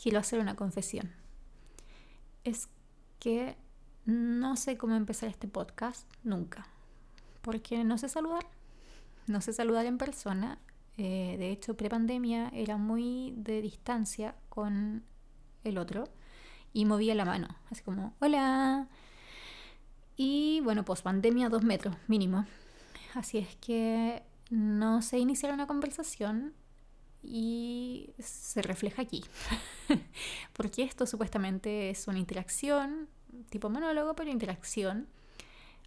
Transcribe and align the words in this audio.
quiero 0.00 0.18
hacer 0.18 0.40
una 0.40 0.56
confesión. 0.56 1.12
Es 2.44 2.68
que 3.18 3.56
no 4.06 4.56
sé 4.56 4.78
cómo 4.78 4.96
empezar 4.96 5.28
este 5.28 5.46
podcast 5.46 6.08
nunca, 6.24 6.66
porque 7.42 7.84
no 7.84 7.98
sé 7.98 8.08
saludar, 8.08 8.46
no 9.26 9.40
sé 9.40 9.52
saludar 9.52 9.86
en 9.86 9.98
persona. 9.98 10.58
Eh, 10.96 11.36
de 11.38 11.50
hecho, 11.50 11.76
pre-pandemia 11.76 12.50
era 12.54 12.76
muy 12.76 13.34
de 13.36 13.62
distancia 13.62 14.34
con 14.48 15.04
el 15.64 15.78
otro 15.78 16.08
y 16.72 16.84
movía 16.84 17.14
la 17.14 17.24
mano, 17.24 17.48
así 17.70 17.82
como, 17.82 18.14
hola. 18.20 18.88
Y 20.16 20.60
bueno, 20.62 20.84
post 20.84 21.02
pandemia, 21.02 21.48
dos 21.48 21.62
metros 21.62 21.96
mínimo. 22.08 22.46
Así 23.14 23.38
es 23.38 23.56
que 23.56 24.22
no 24.50 25.02
sé 25.02 25.18
iniciar 25.18 25.52
una 25.52 25.66
conversación 25.66 26.54
y 27.22 28.10
se 28.18 28.62
refleja 28.62 29.02
aquí. 29.02 29.24
Porque 30.52 30.82
esto 30.82 31.06
supuestamente 31.06 31.90
es 31.90 32.08
una 32.08 32.18
interacción, 32.18 33.08
tipo 33.50 33.70
monólogo, 33.70 34.14
pero 34.14 34.30
interacción. 34.30 35.06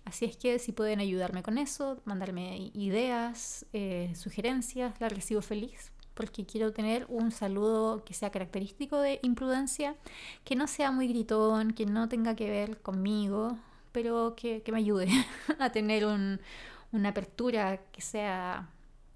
Así 0.05 0.25
es 0.25 0.35
que 0.35 0.59
si 0.59 0.73
pueden 0.73 0.99
ayudarme 0.99 1.43
con 1.43 1.57
eso, 1.57 2.01
mandarme 2.05 2.71
ideas, 2.73 3.65
eh, 3.73 4.11
sugerencias, 4.15 4.99
la 4.99 5.09
recibo 5.09 5.41
feliz. 5.41 5.91
Porque 6.13 6.45
quiero 6.45 6.73
tener 6.73 7.05
un 7.09 7.31
saludo 7.31 8.03
que 8.03 8.13
sea 8.13 8.29
característico 8.29 8.99
de 8.99 9.19
imprudencia, 9.23 9.95
que 10.43 10.55
no 10.55 10.67
sea 10.67 10.91
muy 10.91 11.07
gritón, 11.07 11.71
que 11.71 11.85
no 11.85 12.07
tenga 12.09 12.35
que 12.35 12.49
ver 12.49 12.81
conmigo, 12.81 13.57
pero 13.91 14.35
que, 14.35 14.61
me 14.71 14.79
ayude 14.79 15.07
a 15.59 15.71
tener 15.71 16.05
una 16.05 17.09
apertura 17.09 17.81
que 17.91 18.01
sea 18.01 18.69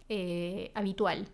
eh, 0.10 0.72
habitual. 0.74 1.28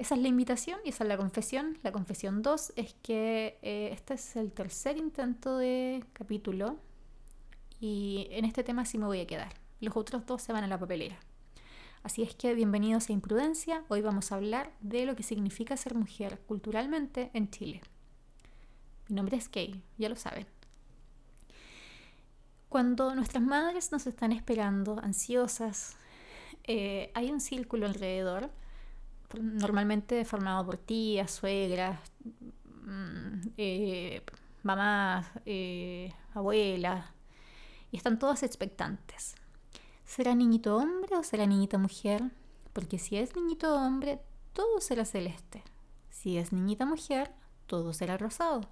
Esa 0.00 0.14
es 0.14 0.22
la 0.22 0.28
invitación 0.28 0.80
y 0.82 0.88
esa 0.88 1.04
es 1.04 1.08
la 1.08 1.18
confesión. 1.18 1.76
La 1.82 1.92
confesión 1.92 2.40
2 2.40 2.72
es 2.76 2.94
que 3.02 3.58
eh, 3.60 3.90
este 3.92 4.14
es 4.14 4.34
el 4.34 4.50
tercer 4.50 4.96
intento 4.96 5.58
de 5.58 6.02
capítulo 6.14 6.78
y 7.80 8.26
en 8.30 8.46
este 8.46 8.64
tema 8.64 8.86
sí 8.86 8.96
me 8.96 9.04
voy 9.04 9.20
a 9.20 9.26
quedar. 9.26 9.52
Los 9.78 9.94
otros 9.94 10.24
dos 10.24 10.40
se 10.40 10.54
van 10.54 10.64
a 10.64 10.68
la 10.68 10.78
papelera. 10.78 11.18
Así 12.02 12.22
es 12.22 12.34
que 12.34 12.54
bienvenidos 12.54 13.10
a 13.10 13.12
Imprudencia. 13.12 13.84
Hoy 13.88 14.00
vamos 14.00 14.32
a 14.32 14.36
hablar 14.36 14.72
de 14.80 15.04
lo 15.04 15.14
que 15.16 15.22
significa 15.22 15.76
ser 15.76 15.94
mujer 15.94 16.40
culturalmente 16.46 17.30
en 17.34 17.50
Chile. 17.50 17.82
Mi 19.08 19.16
nombre 19.16 19.36
es 19.36 19.50
Kay, 19.50 19.82
ya 19.98 20.08
lo 20.08 20.16
saben. 20.16 20.46
Cuando 22.70 23.14
nuestras 23.14 23.42
madres 23.42 23.92
nos 23.92 24.06
están 24.06 24.32
esperando, 24.32 24.98
ansiosas, 24.98 25.98
eh, 26.64 27.10
hay 27.12 27.30
un 27.30 27.40
círculo 27.40 27.84
alrededor 27.84 28.50
normalmente 29.38 30.24
formado 30.24 30.64
por 30.66 30.76
tías, 30.76 31.30
suegras, 31.30 32.00
mm, 32.84 33.48
eh, 33.56 34.22
mamás, 34.62 35.26
eh, 35.46 36.12
abuelas, 36.34 37.06
y 37.92 37.96
están 37.96 38.18
todas 38.18 38.42
expectantes. 38.42 39.34
¿Será 40.04 40.34
niñito 40.34 40.76
hombre 40.76 41.16
o 41.16 41.22
será 41.22 41.46
niñita 41.46 41.78
mujer? 41.78 42.22
Porque 42.72 42.98
si 42.98 43.16
es 43.16 43.34
niñito 43.36 43.74
hombre, 43.74 44.20
todo 44.52 44.80
será 44.80 45.04
celeste. 45.04 45.62
Si 46.10 46.36
es 46.36 46.52
niñita 46.52 46.84
mujer, 46.84 47.32
todo 47.66 47.92
será 47.92 48.16
rosado. 48.16 48.62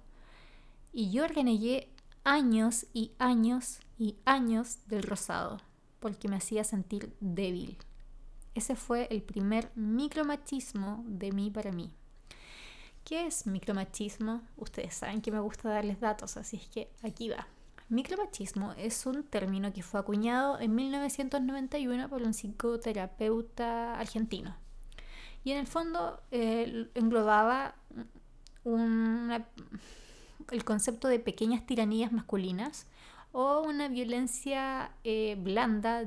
Y 0.91 1.11
yo 1.11 1.27
renegué 1.27 1.89
años 2.23 2.85
y 2.93 3.11
años 3.19 3.79
y 3.97 4.17
años 4.25 4.79
del 4.87 5.03
rosado, 5.03 5.57
porque 5.99 6.27
me 6.27 6.35
hacía 6.35 6.63
sentir 6.63 7.15
débil. 7.19 7.77
Ese 8.59 8.75
fue 8.75 9.07
el 9.09 9.21
primer 9.21 9.71
micromachismo 9.75 11.05
de 11.07 11.31
mí 11.31 11.49
para 11.49 11.71
mí. 11.71 11.93
¿Qué 13.05 13.25
es 13.25 13.47
micromachismo? 13.47 14.41
Ustedes 14.57 14.95
saben 14.95 15.21
que 15.21 15.31
me 15.31 15.39
gusta 15.39 15.69
darles 15.69 16.01
datos, 16.01 16.35
así 16.35 16.57
es 16.57 16.67
que 16.67 16.91
aquí 17.01 17.29
va. 17.29 17.47
Micromachismo 17.87 18.73
es 18.73 19.05
un 19.05 19.23
término 19.23 19.71
que 19.71 19.81
fue 19.81 20.01
acuñado 20.01 20.59
en 20.59 20.75
1991 20.75 22.09
por 22.09 22.21
un 22.21 22.33
psicoterapeuta 22.33 23.97
argentino. 23.97 24.57
Y 25.45 25.51
en 25.51 25.59
el 25.59 25.67
fondo 25.67 26.21
eh, 26.29 26.89
englobaba 26.95 27.75
el 30.51 30.65
concepto 30.65 31.07
de 31.07 31.19
pequeñas 31.19 31.65
tiranías 31.65 32.11
masculinas 32.11 32.87
o 33.31 33.61
una 33.61 33.87
violencia 33.87 34.91
eh, 35.05 35.37
blanda 35.39 36.03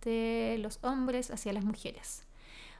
desde 0.00 0.58
los 0.58 0.78
hombres 0.82 1.30
hacia 1.30 1.52
las 1.52 1.64
mujeres. 1.64 2.24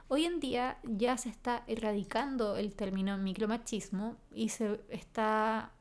Hoy 0.07 0.25
en 0.25 0.39
día 0.39 0.77
ya 0.83 1.17
se 1.17 1.29
está 1.29 1.63
erradicando 1.67 2.57
el 2.57 2.75
término 2.75 3.17
micromachismo 3.17 4.17
y 4.33 4.49
se 4.49 4.81
está 4.89 5.71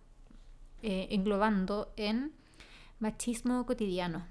eh, 0.83 1.09
englobando 1.11 1.93
en 1.97 2.33
machismo 3.01 3.67
cotidiano, 3.67 4.25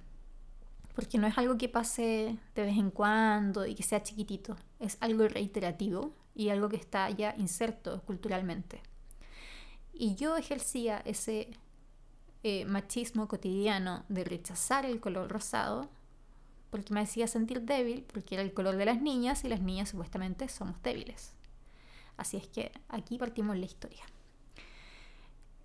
porque 0.96 1.18
no 1.18 1.28
es 1.28 1.38
algo 1.38 1.58
que 1.58 1.68
pase 1.68 2.38
de 2.56 2.62
vez 2.62 2.78
en 2.78 2.92
cuando 2.92 3.66
y 3.66 3.76
que 3.76 3.84
sea 3.84 4.04
chiquitito, 4.04 4.56
es 4.80 4.98
algo 5.02 5.28
reiterativo 5.28 6.14
y 6.34 6.50
algo 6.50 6.70
que 6.70 6.78
está 6.78 7.10
ya 7.10 7.36
inserto 7.38 8.02
culturalmente. 8.04 8.82
Y 9.92 10.16
yo 10.16 10.38
ejercía 10.38 11.02
ese 11.04 11.50
eh, 12.44 12.64
machismo 12.64 13.28
cotidiano 13.28 14.06
de 14.08 14.24
rechazar 14.24 14.86
el 14.86 15.02
color 15.02 15.30
rosado 15.30 15.90
porque 16.70 16.94
me 16.94 17.02
hacía 17.02 17.28
sentir 17.28 17.62
débil, 17.62 18.06
porque 18.12 18.36
era 18.36 18.44
el 18.44 18.54
color 18.54 18.76
de 18.76 18.86
las 18.86 19.02
niñas 19.02 19.44
y 19.44 19.50
las 19.50 19.62
niñas 19.62 19.90
supuestamente 19.90 20.48
somos 20.50 20.82
débiles. 20.84 21.34
Así 22.18 22.38
es 22.38 22.48
que 22.48 22.72
aquí 22.90 23.18
partimos 23.18 23.58
la 23.58 23.66
historia. 23.66 24.04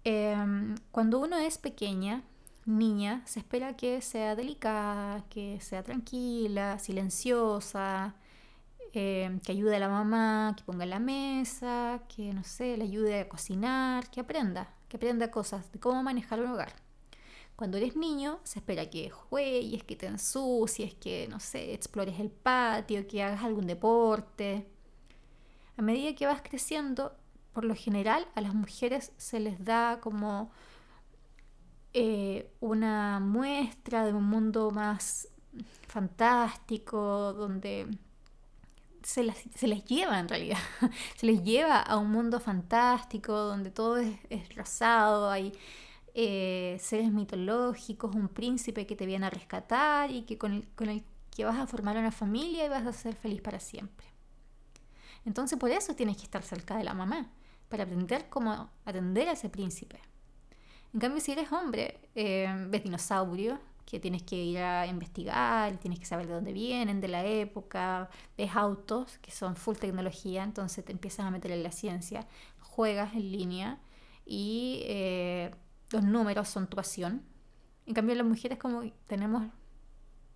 Em, 0.05 0.75
cuando 0.91 1.19
uno 1.19 1.37
es 1.39 1.59
pequeña, 1.59 2.23
niña, 2.67 3.23
se 3.27 3.41
espera 3.41 3.77
que 3.77 4.01
sea 4.01 4.37
delicada, 4.37 5.25
que 5.29 5.61
sea 5.61 5.83
tranquila, 5.83 6.79
silenciosa, 6.79 8.15
em, 8.93 9.41
que 9.41 9.53
ayude 9.53 9.77
a 9.77 9.81
la 9.81 9.89
mamá, 9.89 10.55
que 10.57 10.65
ponga 10.65 10.87
la 10.87 10.99
mesa, 11.01 12.03
que 12.09 12.33
no 12.33 12.45
sé, 12.45 12.77
le 12.77 12.85
ayude 12.85 13.21
a 13.21 13.29
cocinar, 13.29 14.11
que 14.11 14.21
aprenda 14.21 14.69
que 14.95 14.99
aprenda 14.99 15.29
cosas 15.29 15.73
de 15.73 15.81
cómo 15.81 16.05
manejar 16.05 16.39
un 16.39 16.53
hogar. 16.53 16.73
Cuando 17.57 17.77
eres 17.77 17.95
niño, 17.95 18.41
se 18.43 18.59
espera 18.59 18.91
que 18.91 19.11
juegues, 19.11 19.85
que 19.85 19.95
te 19.95 20.07
ensucies, 20.07 20.95
que, 20.95 21.29
no 21.29 21.39
sé, 21.39 21.73
explores 21.73 22.19
el 22.19 22.31
patio, 22.31 23.07
que 23.07 23.23
hagas 23.23 23.45
algún 23.45 23.67
deporte. 23.67 24.67
A 25.77 25.83
medida 25.83 26.15
que 26.17 26.27
vas 26.27 26.43
creciendo, 26.43 27.17
por 27.53 27.65
lo 27.65 27.77
general 27.77 28.27
a 28.35 28.41
las 28.41 28.55
mujeres 28.55 29.13
se 29.17 29.39
les 29.39 29.65
da 29.65 30.01
como 30.01 30.51
eh, 31.93 32.51
una 32.59 33.21
muestra 33.21 34.05
de 34.05 34.13
un 34.13 34.25
mundo 34.25 34.73
más 34.73 35.29
fantástico, 35.87 37.33
donde 37.35 37.87
se, 39.05 39.23
les 39.23 39.85
lleva 39.85 40.19
en 40.19 40.29
realidad, 40.29 40.59
se 41.17 41.27
les 41.27 41.45
lleva 41.45 41.79
a 41.81 41.99
un 41.99 42.11
mundo 42.11 42.41
fantástico 42.41 43.33
donde 43.33 43.71
todo 43.71 43.99
es, 43.99 44.19
es 44.29 44.53
rosado, 44.57 45.31
hay 45.31 45.53
eh, 46.15 46.79
seres 46.81 47.13
mitológicos, 47.13 48.15
un 48.15 48.29
príncipe 48.29 48.87
que 48.87 48.97
te 48.97 49.05
viene 49.05 49.27
a 49.27 49.31
rescatar 49.31 50.11
y 50.11 50.23
que 50.23 50.39
con 50.39 50.53
el, 50.53 51.05
que 51.31 51.45
vas 51.45 51.59
a 51.59 51.67
formar 51.67 51.97
una 51.97 52.13
familia 52.13 52.65
y 52.67 52.69
vas 52.69 52.87
a 52.87 52.93
ser 52.93 53.17
feliz 53.17 53.43
para 53.43 53.59
siempre. 53.61 54.07
Entonces 55.25 55.59
por 55.59 55.71
eso 55.71 55.95
tienes 55.95 56.17
que 56.17 56.23
estar 56.23 56.43
cerca 56.43 56.77
de 56.77 56.85
la 56.85 56.95
mamá, 56.95 57.31
para 57.69 57.85
aprender 57.85 58.29
cómo 58.29 58.71
atender 58.85 59.29
a 59.29 59.33
ese 59.33 59.49
príncipe. 59.49 59.99
En 60.93 61.01
cambio, 61.01 61.21
si 61.21 61.33
eres 61.33 61.51
hombre, 61.51 61.99
eh, 62.15 62.47
ves 62.69 62.85
dinosaurios, 62.85 63.59
que 63.85 64.01
tienes 64.01 64.23
que 64.23 64.37
ir 64.37 64.59
a 64.59 64.87
investigar, 64.87 65.77
tienes 65.79 65.99
que 65.99 66.07
saber 66.07 66.27
de 66.27 66.35
dónde 66.35 66.53
vienen, 66.53 67.01
de 67.01 67.09
la 67.09 67.25
época, 67.25 68.09
ves 68.37 68.55
autos 68.55 69.19
que 69.19 69.31
son 69.31 69.57
full 69.57 69.77
tecnología, 69.77 70.43
entonces 70.43 70.85
te 70.85 70.93
empiezas 70.93 71.27
a 71.27 71.31
meter 71.31 71.51
en 71.51 71.63
la 71.63 71.73
ciencia, 71.73 72.27
juegas 72.61 73.13
en 73.15 73.33
línea 73.33 73.79
y 74.25 74.83
eh, 74.85 75.51
los 75.95 76.05
números 76.05 76.49
son 76.49 76.67
tu 76.67 76.77
pasión. 76.77 77.23
En 77.87 77.95
cambio 77.95 78.15
las 78.15 78.27
mujeres 78.27 78.59
como 78.59 78.83
tenemos, 79.07 79.45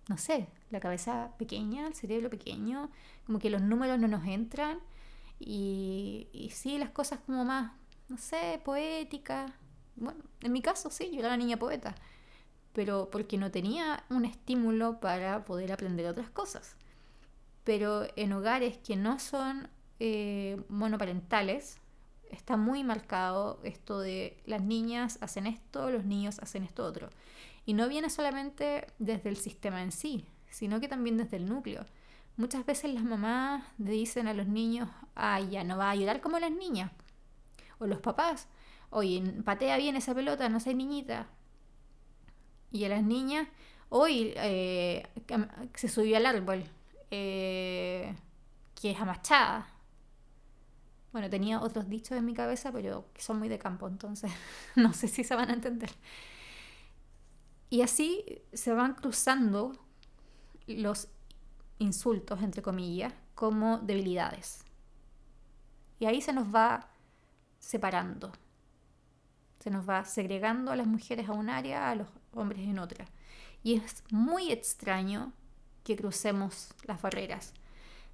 no 0.07 0.17
sé, 0.17 0.47
la 0.71 0.79
cabeza 0.79 1.33
pequeña, 1.37 1.87
el 1.87 1.93
cerebro 1.93 2.29
pequeño, 2.29 2.89
como 3.25 3.39
que 3.39 3.49
los 3.49 3.61
números 3.61 3.99
no 3.99 4.07
nos 4.07 4.25
entran 4.25 4.79
y, 5.39 6.27
y 6.31 6.49
sí, 6.49 6.77
las 6.77 6.89
cosas 6.89 7.19
como 7.25 7.45
más, 7.45 7.73
no 8.07 8.17
sé, 8.17 8.61
poéticas. 8.63 9.51
Bueno, 9.95 10.23
en 10.41 10.51
mi 10.51 10.61
caso 10.61 10.89
sí, 10.89 11.11
yo 11.13 11.19
era 11.19 11.37
niña 11.37 11.57
poeta 11.57 11.95
pero 12.73 13.09
porque 13.11 13.37
no 13.37 13.51
tenía 13.51 14.03
un 14.09 14.25
estímulo 14.25 14.99
para 14.99 15.45
poder 15.45 15.71
aprender 15.71 16.07
otras 16.07 16.29
cosas. 16.29 16.75
Pero 17.63 18.07
en 18.15 18.33
hogares 18.33 18.77
que 18.77 18.95
no 18.95 19.19
son 19.19 19.69
eh, 19.99 20.61
monoparentales, 20.69 21.77
está 22.29 22.57
muy 22.57 22.83
marcado 22.83 23.59
esto 23.63 23.99
de 23.99 24.41
las 24.45 24.61
niñas 24.61 25.17
hacen 25.21 25.47
esto, 25.47 25.89
los 25.89 26.05
niños 26.05 26.39
hacen 26.39 26.63
esto 26.63 26.85
otro. 26.85 27.09
Y 27.65 27.73
no 27.73 27.87
viene 27.87 28.09
solamente 28.09 28.87
desde 28.99 29.29
el 29.29 29.37
sistema 29.37 29.83
en 29.83 29.91
sí, 29.91 30.25
sino 30.49 30.79
que 30.79 30.87
también 30.87 31.17
desde 31.17 31.37
el 31.37 31.47
núcleo. 31.47 31.85
Muchas 32.37 32.65
veces 32.65 32.93
las 32.93 33.03
mamás 33.03 33.63
dicen 33.77 34.27
a 34.27 34.33
los 34.33 34.47
niños, 34.47 34.89
ay, 35.13 35.49
ya 35.49 35.63
no 35.63 35.77
va 35.77 35.87
a 35.87 35.91
ayudar 35.91 36.21
como 36.21 36.39
las 36.39 36.51
niñas. 36.51 36.91
O 37.79 37.85
los 37.85 37.99
papás, 37.99 38.47
oye, 38.89 39.21
patea 39.43 39.77
bien 39.77 39.95
esa 39.95 40.15
pelota, 40.15 40.49
no 40.49 40.59
seas 40.59 40.75
niñita. 40.75 41.27
Y 42.71 42.85
a 42.85 42.89
las 42.89 43.03
niñas, 43.03 43.47
hoy 43.89 44.33
eh, 44.37 45.07
se 45.73 45.89
subió 45.89 46.17
al 46.17 46.25
árbol, 46.25 46.63
eh, 47.11 48.15
que 48.79 48.91
es 48.91 48.99
amachada. 48.99 49.67
Bueno, 51.11 51.29
tenía 51.29 51.59
otros 51.61 51.89
dichos 51.89 52.17
en 52.17 52.25
mi 52.25 52.33
cabeza, 52.33 52.71
pero 52.71 53.05
son 53.17 53.39
muy 53.39 53.49
de 53.49 53.57
campo, 53.57 53.87
entonces 53.87 54.31
no 54.75 54.93
sé 54.93 55.07
si 55.07 55.23
se 55.23 55.35
van 55.35 55.49
a 55.49 55.53
entender. 55.53 55.89
Y 57.69 57.81
así 57.81 58.41
se 58.53 58.73
van 58.73 58.93
cruzando 58.95 59.73
los 60.67 61.07
insultos, 61.77 62.41
entre 62.41 62.61
comillas, 62.61 63.13
como 63.35 63.77
debilidades. 63.79 64.63
Y 65.99 66.05
ahí 66.05 66.21
se 66.21 66.33
nos 66.33 66.53
va 66.53 66.89
separando. 67.59 68.31
Se 69.59 69.69
nos 69.69 69.87
va 69.87 70.05
segregando 70.05 70.71
a 70.71 70.75
las 70.75 70.87
mujeres 70.87 71.27
a 71.29 71.33
un 71.33 71.49
área, 71.49 71.91
a 71.91 71.95
los 71.95 72.07
hombres 72.33 72.61
en 72.61 72.79
otra. 72.79 73.05
Y 73.63 73.75
es 73.75 74.03
muy 74.09 74.51
extraño 74.51 75.33
que 75.83 75.95
crucemos 75.95 76.69
las 76.85 77.01
barreras. 77.01 77.53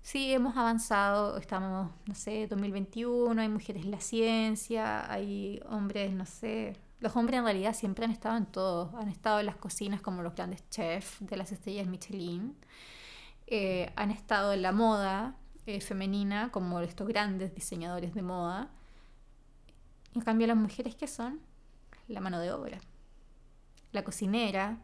Sí, 0.05 0.31
hemos 0.31 0.55
avanzado, 0.55 1.35
estamos, 1.39 1.89
no 2.05 2.13
sé, 2.13 2.45
2021, 2.45 3.41
hay 3.41 3.49
mujeres 3.49 3.85
en 3.85 3.89
la 3.89 3.99
ciencia, 3.99 5.11
hay 5.11 5.59
hombres, 5.67 6.13
no 6.13 6.27
sé, 6.27 6.77
los 6.99 7.15
hombres 7.15 7.39
en 7.39 7.45
realidad 7.45 7.73
siempre 7.73 8.05
han 8.05 8.11
estado 8.11 8.37
en 8.37 8.45
todo, 8.45 8.95
han 8.99 9.09
estado 9.09 9.39
en 9.39 9.47
las 9.47 9.55
cocinas 9.55 10.01
como 10.01 10.21
los 10.21 10.35
grandes 10.35 10.69
chefs 10.69 11.17
de 11.21 11.35
las 11.37 11.51
estrellas 11.51 11.87
Michelin, 11.87 12.55
eh, 13.47 13.91
han 13.95 14.11
estado 14.11 14.53
en 14.53 14.61
la 14.61 14.71
moda 14.71 15.37
eh, 15.65 15.81
femenina 15.81 16.51
como 16.51 16.81
estos 16.81 17.07
grandes 17.07 17.55
diseñadores 17.55 18.13
de 18.13 18.21
moda. 18.21 18.69
En 20.13 20.21
cambio 20.21 20.45
las 20.45 20.57
mujeres 20.57 20.95
que 20.95 21.07
son 21.07 21.41
la 22.07 22.21
mano 22.21 22.39
de 22.39 22.51
obra, 22.51 22.77
la 23.91 24.03
cocinera, 24.03 24.77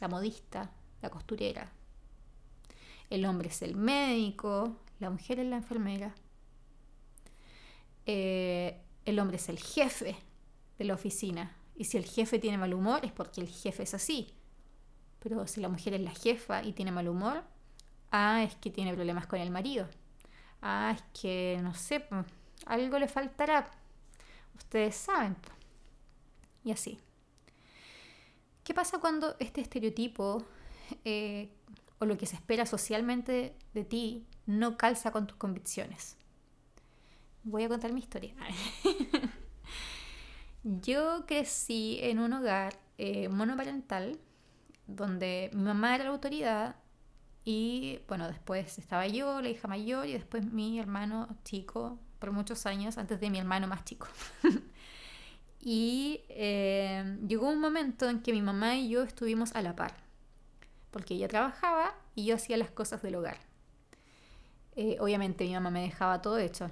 la 0.00 0.08
modista, 0.08 0.72
la 1.00 1.10
costurera, 1.10 1.70
el 3.10 3.24
hombre 3.24 3.48
es 3.48 3.62
el 3.62 3.76
médico, 3.76 4.76
la 5.00 5.10
mujer 5.10 5.40
es 5.40 5.46
la 5.46 5.56
enfermera. 5.56 6.14
Eh, 8.06 8.80
el 9.04 9.18
hombre 9.18 9.36
es 9.36 9.48
el 9.48 9.58
jefe 9.58 10.16
de 10.78 10.84
la 10.84 10.94
oficina. 10.94 11.56
Y 11.74 11.84
si 11.84 11.96
el 11.96 12.04
jefe 12.04 12.38
tiene 12.38 12.58
mal 12.58 12.74
humor 12.74 13.04
es 13.04 13.12
porque 13.12 13.40
el 13.40 13.48
jefe 13.48 13.84
es 13.84 13.94
así. 13.94 14.34
Pero 15.20 15.46
si 15.46 15.60
la 15.60 15.68
mujer 15.68 15.94
es 15.94 16.00
la 16.00 16.10
jefa 16.10 16.62
y 16.62 16.72
tiene 16.72 16.92
mal 16.92 17.08
humor, 17.08 17.44
ah, 18.10 18.42
es 18.42 18.54
que 18.56 18.70
tiene 18.70 18.94
problemas 18.94 19.26
con 19.26 19.40
el 19.40 19.50
marido. 19.50 19.88
Ah, 20.60 20.94
es 20.96 21.20
que, 21.20 21.58
no 21.62 21.74
sé, 21.74 22.04
algo 22.66 22.98
le 22.98 23.08
faltará. 23.08 23.70
Ustedes 24.56 24.96
saben. 24.96 25.36
Y 26.64 26.72
así. 26.72 26.98
¿Qué 28.64 28.74
pasa 28.74 28.98
cuando 28.98 29.36
este 29.38 29.60
estereotipo 29.60 30.44
eh, 31.04 31.50
o 31.98 32.06
lo 32.06 32.16
que 32.16 32.26
se 32.26 32.36
espera 32.36 32.66
socialmente 32.66 33.54
de 33.74 33.84
ti 33.84 34.26
no 34.46 34.76
calza 34.76 35.10
con 35.10 35.26
tus 35.26 35.36
convicciones. 35.36 36.16
Voy 37.44 37.64
a 37.64 37.68
contar 37.68 37.92
mi 37.92 38.00
historia. 38.00 38.34
Yo 40.62 41.24
crecí 41.26 41.98
en 42.02 42.18
un 42.18 42.32
hogar 42.32 42.78
eh, 42.98 43.28
monoparental 43.28 44.18
donde 44.86 45.50
mi 45.52 45.62
mamá 45.62 45.94
era 45.94 46.04
la 46.04 46.10
autoridad 46.10 46.76
y 47.44 48.00
bueno, 48.08 48.28
después 48.28 48.78
estaba 48.78 49.06
yo, 49.06 49.40
la 49.40 49.48
hija 49.48 49.68
mayor, 49.68 50.06
y 50.06 50.12
después 50.12 50.44
mi 50.44 50.78
hermano 50.78 51.34
chico, 51.44 51.98
por 52.18 52.30
muchos 52.30 52.66
años, 52.66 52.98
antes 52.98 53.20
de 53.20 53.30
mi 53.30 53.38
hermano 53.38 53.66
más 53.66 53.84
chico. 53.84 54.06
y 55.60 56.20
eh, 56.28 57.18
llegó 57.26 57.48
un 57.48 57.58
momento 57.58 58.06
en 58.10 58.20
que 58.20 58.32
mi 58.32 58.42
mamá 58.42 58.76
y 58.76 58.90
yo 58.90 59.02
estuvimos 59.02 59.54
a 59.54 59.62
la 59.62 59.74
par 59.74 60.07
porque 60.90 61.14
ella 61.14 61.28
trabajaba 61.28 61.94
y 62.14 62.26
yo 62.26 62.36
hacía 62.36 62.56
las 62.56 62.70
cosas 62.70 63.02
del 63.02 63.16
hogar. 63.16 63.38
Eh, 64.76 64.96
obviamente 65.00 65.44
mi 65.44 65.54
mamá 65.54 65.70
me 65.70 65.82
dejaba 65.82 66.22
todo 66.22 66.38
hecho, 66.38 66.70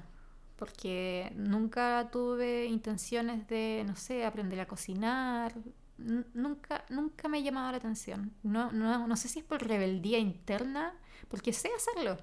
porque 0.57 1.33
nunca 1.35 2.09
tuve 2.13 2.67
intenciones 2.67 3.47
de, 3.49 3.85
no 3.87 3.97
sé, 3.97 4.25
aprender 4.25 4.61
a 4.61 4.67
cocinar, 4.67 5.53
nunca, 5.99 6.85
nunca 6.89 7.29
me 7.29 7.43
llamaba 7.43 7.73
la 7.73 7.79
atención. 7.79 8.33
No, 8.43 8.73
no, 8.73 9.07
no 9.07 9.17
sé 9.17 9.29
si 9.29 9.41
es 9.41 9.45
por 9.45 9.67
rebeldía 9.67 10.19
interna, 10.19 10.95
porque 11.29 11.53
sé 11.53 11.71
hacerlo, 11.75 12.17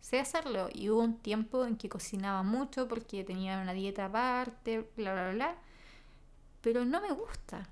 sé 0.00 0.18
hacerlo. 0.20 0.68
Y 0.72 0.90
hubo 0.90 1.02
un 1.02 1.18
tiempo 1.18 1.64
en 1.64 1.76
que 1.76 1.88
cocinaba 1.88 2.42
mucho 2.42 2.88
porque 2.88 3.24
tenía 3.24 3.60
una 3.60 3.72
dieta 3.72 4.06
aparte, 4.06 4.90
bla, 4.96 5.12
bla, 5.12 5.30
bla. 5.32 5.56
Pero 6.60 6.84
no 6.84 7.00
me 7.00 7.12
gusta. 7.12 7.68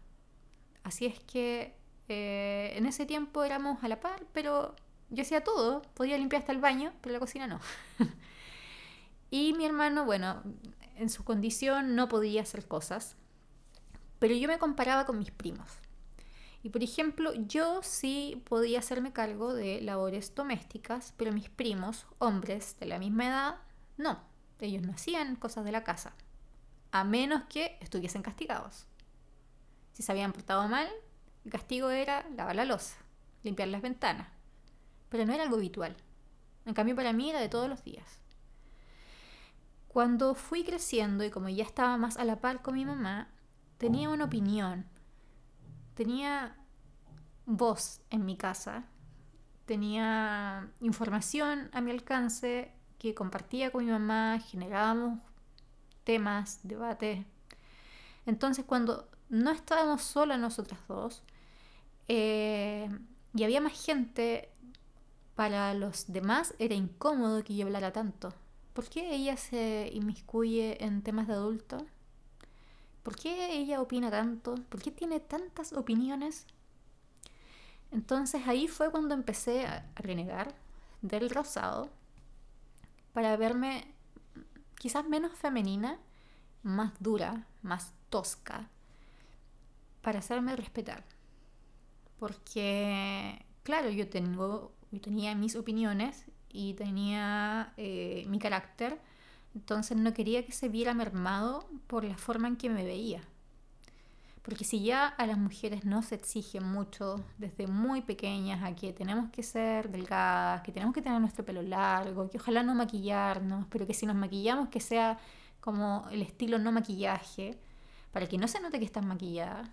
Así 0.85 1.07
es 1.07 1.19
que 1.21 1.75
eh, 2.09 2.73
en 2.77 2.87
ese 2.87 3.07
tiempo 3.07 3.45
éramos 3.45 3.83
a 3.83 3.89
la 3.89 4.01
par, 4.01 4.25
pero 4.33 4.75
yo 5.11 5.23
hacía 5.23 5.43
todo. 5.45 5.83
Podía 5.95 6.19
limpiar 6.19 6.43
hasta 6.43 6.53
el 6.53 6.61
baño, 6.61 6.93
pero 7.01 7.13
la 7.13 7.21
cocina 7.21 7.47
no. 7.47 7.61
y 9.31 9.53
mi 9.55 9.65
hermano, 9.65 10.05
bueno, 10.05 10.43
en 10.97 11.11
su 11.11 11.25
condición 11.25 11.95
no 11.95 12.09
podía 12.09 12.43
hacer 12.43 12.67
cosas, 12.67 13.17
pero 14.19 14.35
yo 14.35 14.49
me 14.49 14.59
comparaba 14.59 15.05
con 15.07 15.19
mis 15.19 15.31
primos. 15.31 15.69
Y 16.63 16.71
por 16.71 16.83
ejemplo, 16.83 17.33
yo 17.35 17.81
sí 17.83 18.43
podía 18.49 18.81
hacerme 18.81 19.13
cargo 19.13 19.55
de 19.55 19.81
labores 19.83 20.35
domésticas, 20.35 21.15
pero 21.17 21.33
mis 21.33 21.49
primos, 21.49 22.07
hombres 22.19 22.77
de 22.81 22.87
la 22.87 22.99
misma 22.99 23.27
edad, 23.27 23.57
no. 23.97 24.21
Ellos 24.59 24.83
no 24.83 24.93
hacían 24.93 25.37
cosas 25.37 25.65
de 25.65 25.71
la 25.71 25.85
casa, 25.85 26.15
a 26.91 27.05
menos 27.05 27.45
que 27.49 27.79
estuviesen 27.81 28.23
castigados. 28.23 28.87
Si 29.93 30.03
se 30.03 30.11
habían 30.11 30.33
portado 30.33 30.67
mal, 30.67 30.89
el 31.47 31.53
castigo 31.53 31.91
era 31.91 32.27
lavar 32.35 32.57
la 32.57 32.65
losa, 32.65 32.97
limpiar 33.45 33.69
las 33.69 33.81
ventanas. 33.81 34.27
Pero 35.09 35.25
no 35.25 35.33
era 35.33 35.45
algo 35.45 35.55
habitual. 35.55 35.97
En 36.65 36.75
cambio, 36.75 36.97
para 36.97 37.13
mí 37.13 37.31
era 37.31 37.41
de 37.41 37.49
todos 37.49 37.69
los 37.69 37.85
días. 37.85 38.19
Cuando 39.87 40.35
fui 40.35 40.65
creciendo 40.65 41.23
y 41.23 41.31
como 41.31 41.49
ya 41.49 41.63
estaba 41.63 41.97
más 41.99 42.17
a 42.17 42.25
la 42.25 42.41
par 42.41 42.63
con 42.63 42.75
mi 42.75 42.85
mamá, 42.85 43.29
tenía 43.79 44.11
una 44.11 44.25
opinión. 44.25 44.87
Tenía 45.95 46.57
voz 47.47 48.01
en 48.11 48.25
mi 48.25 48.37
casa. 48.37 48.83
Tenía 49.67 50.69
información 50.81 51.71
a 51.73 51.81
mi 51.81 51.93
alcance 51.93 52.73
que 52.99 53.15
compartía 53.15 53.71
con 53.71 53.85
mi 53.85 53.93
mamá, 53.93 54.41
generábamos 54.41 55.21
temas, 56.03 56.59
debates. 56.65 57.25
Entonces 58.27 58.65
cuando 58.65 59.09
no 59.29 59.53
estábamos 59.53 60.03
solas 60.03 60.41
nosotras 60.41 60.81
dos, 60.89 61.23
eh, 62.09 62.89
y 63.35 63.45
había 63.45 63.61
más 63.61 63.73
gente, 63.73 64.49
para 65.35 65.75
los 65.75 66.11
demás 66.13 66.55
era 66.59 66.75
incómodo 66.75 67.45
que 67.45 67.55
yo 67.55 67.67
hablara 67.67 67.93
tanto. 67.93 68.33
¿Por 68.73 68.89
qué 68.89 69.15
ella 69.15 69.37
se 69.37 69.91
inmiscuye 69.93 70.83
en 70.85 71.03
temas 71.03 71.27
de 71.27 71.35
adulto? 71.35 71.87
¿Por 73.03 73.17
qué 73.17 73.53
ella 73.53 73.81
opina 73.81 74.11
tanto? 74.11 74.57
¿Por 74.69 74.83
qué 74.83 74.91
tiene 74.91 75.21
tantas 75.21 75.73
opiniones? 75.73 76.47
Entonces 77.91 78.47
ahí 78.47 78.69
fue 78.69 78.91
cuando 78.91 79.15
empecé 79.15 79.67
a 79.67 79.87
renegar 79.95 80.55
del 81.03 81.31
rosado 81.31 81.89
para 83.13 83.37
verme 83.37 83.87
quizás 84.79 85.09
menos 85.09 85.33
femenina, 85.39 85.99
más 86.63 86.93
dura, 86.99 87.47
más 87.63 87.93
tosca, 88.11 88.69
para 90.03 90.19
hacerme 90.19 90.57
respetar 90.57 91.05
porque, 92.19 93.45
claro, 93.63 93.91
yo, 93.91 94.09
tengo, 94.09 94.73
tenía 95.03 95.35
mis 95.35 95.57
opiniones 95.57 96.25
y 96.49 96.75
tenía 96.75 97.73
eh, 97.77 98.25
mi 98.29 98.39
carácter, 98.39 98.99
entonces 99.55 99.97
no 99.97 100.13
quería 100.15 100.45
que 100.45 100.53
se 100.53 100.69
viera 100.69 100.95
mermado 100.95 101.69
por 101.87 102.05
la 102.05 102.17
forma 102.17 102.49
en 102.49 102.57
que 102.57 102.71
me 102.71 102.85
veía. 102.85 103.23
Porque 104.43 104.65
si 104.65 104.85
ya 104.85 105.09
a 105.09 105.27
las 105.27 105.39
mujeres 105.39 105.85
no 105.85 106.03
se 106.03 106.15
exige 106.15 106.61
mucho 106.61 107.25
desde 107.37 107.67
muy 107.67 108.03
pequeñas 108.03 108.63
a 108.63 108.77
que 108.77 108.93
tenemos 108.93 109.29
que 109.31 109.43
ser 109.43 109.91
delgadas, 109.91 110.63
que 110.63 110.71
tenemos 110.71 110.95
que 110.95 111.03
tener 111.03 111.21
nuestro 111.21 111.45
pelo 111.45 111.63
largo, 111.63 112.31
que 112.31 112.39
ojalá 112.39 112.63
no 112.63 112.75
maquillarnos, 112.75 113.67
pero 113.69 113.89
que 113.89 113.95
si 113.95 114.07
nos 114.07 114.15
maquillamos 114.15 114.69
que 114.69 114.79
sea 114.79 115.19
como 115.61 116.07
el 116.13 116.23
estilo 116.23 116.61
no 116.61 116.71
maquillaje, 116.71 117.59
para 118.13 118.29
que 118.29 118.39
no 118.39 118.47
se 118.47 118.61
note 118.61 118.79
que 118.79 118.85
estás 118.85 119.05
maquillada, 119.05 119.69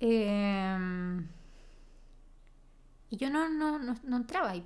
Em, 0.00 1.26
y 3.10 3.16
yo 3.16 3.30
no, 3.30 3.48
no, 3.48 3.78
no, 3.78 4.16
entraba 4.16 4.50
ahí. 4.50 4.64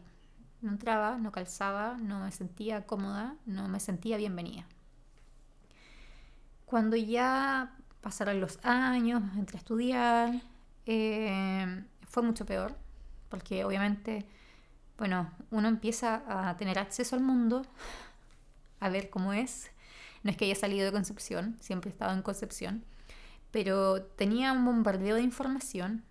No 0.61 0.71
entraba, 0.71 1.17
no 1.19 1.33
calzaba, 1.33 1.97
no 1.99 2.21
me 2.21 2.33
sentía 2.33 2.87
cómoda, 2.87 3.37
no 3.47 3.69
me 3.69 3.81
sentía 3.81 4.17
bienvenida. 4.17 4.67
Cuando 6.67 6.97
ya 6.97 7.77
pasaron 8.01 8.41
los 8.41 8.59
años, 8.65 9.23
entré 9.37 9.59
estudiar, 9.59 10.43
em, 10.87 11.87
fue 12.07 12.23
mucho 12.23 12.47
peor, 12.47 12.77
porque 13.29 13.65
obviamente, 13.65 14.27
bueno, 14.99 15.31
uno 15.51 15.69
empieza 15.69 16.23
a 16.27 16.57
tener 16.57 16.79
acceso 16.79 17.17
al 17.17 17.23
mundo, 17.23 17.63
a 18.81 18.89
ver 18.89 19.11
cómo 19.11 19.33
es. 19.33 19.71
No 20.23 20.31
es 20.31 20.37
que 20.37 20.45
haya 20.45 20.55
salido 20.55 20.85
de 20.87 20.93
Concepción, 20.93 21.57
siempre 21.61 21.91
he 21.91 21.93
estado 21.93 22.13
en 22.13 22.23
Concepción, 22.23 22.85
pero 23.53 24.03
tenía 24.03 24.53
un 24.53 24.65
bombardeo 24.65 25.15
de 25.17 25.23
información 25.23 26.03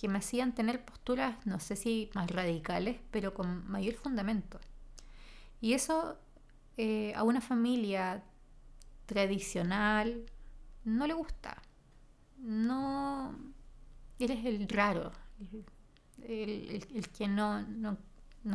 que 0.00 0.08
me 0.08 0.18
hacían 0.18 0.54
tener 0.54 0.84
posturas, 0.84 1.36
no 1.44 1.60
sé 1.60 1.76
si 1.76 2.10
más 2.14 2.30
radicales, 2.30 2.98
pero 3.10 3.34
con 3.34 3.68
mayor 3.70 3.94
fundamento. 3.94 4.58
Y 5.60 5.74
eso 5.74 6.16
eh, 6.78 7.12
a 7.14 7.24
una 7.24 7.42
familia 7.42 8.22
tradicional 9.04 10.24
no 10.84 11.06
le 11.06 11.12
gusta. 11.12 11.60
No, 12.38 13.34
eres 14.18 14.46
el 14.46 14.66
raro, 14.68 15.12
el, 16.22 17.08
que 17.16 17.28
no, 17.28 17.60
no, 17.62 17.98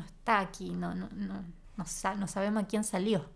está 0.06 0.40
aquí, 0.40 0.72
no, 0.72 0.96
no, 0.96 1.10
no, 1.12 1.44
no, 1.78 2.28
sabemos 2.28 2.64
a 2.64 2.68
quién 2.68 2.84
salió. 2.84 3.30